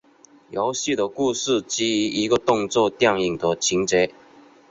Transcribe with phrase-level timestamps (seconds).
[0.49, 4.11] 游戏的故事基于一个动作电影的情节。